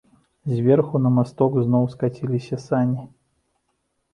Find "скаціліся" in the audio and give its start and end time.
1.93-2.61